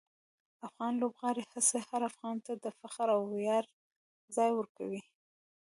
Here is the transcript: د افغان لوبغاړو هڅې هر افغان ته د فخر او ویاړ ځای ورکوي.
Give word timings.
د 0.57 0.59
افغان 0.69 0.93
لوبغاړو 1.01 1.47
هڅې 1.51 1.79
هر 1.89 2.01
افغان 2.11 2.37
ته 2.45 2.51
د 2.63 2.65
فخر 2.79 3.07
او 3.15 3.21
ویاړ 3.33 3.63
ځای 4.35 4.51
ورکوي. 4.55 5.01